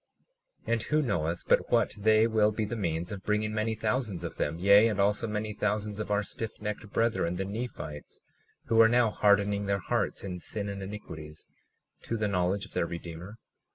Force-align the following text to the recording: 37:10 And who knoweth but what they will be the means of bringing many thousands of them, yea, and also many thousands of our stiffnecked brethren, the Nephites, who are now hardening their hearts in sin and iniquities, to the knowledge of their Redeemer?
37:10 0.65 0.73
And 0.73 0.81
who 0.81 1.01
knoweth 1.03 1.43
but 1.47 1.69
what 1.71 1.93
they 1.95 2.25
will 2.25 2.51
be 2.51 2.65
the 2.65 2.75
means 2.75 3.11
of 3.11 3.21
bringing 3.21 3.53
many 3.53 3.75
thousands 3.75 4.23
of 4.23 4.37
them, 4.37 4.57
yea, 4.57 4.87
and 4.87 4.99
also 4.99 5.27
many 5.27 5.53
thousands 5.53 5.99
of 5.99 6.09
our 6.09 6.23
stiffnecked 6.23 6.91
brethren, 6.91 7.35
the 7.35 7.45
Nephites, 7.45 8.23
who 8.65 8.81
are 8.81 8.89
now 8.89 9.11
hardening 9.11 9.67
their 9.67 9.77
hearts 9.77 10.23
in 10.23 10.39
sin 10.39 10.69
and 10.69 10.81
iniquities, 10.81 11.47
to 12.01 12.17
the 12.17 12.27
knowledge 12.27 12.65
of 12.65 12.73
their 12.73 12.87
Redeemer? 12.87 13.35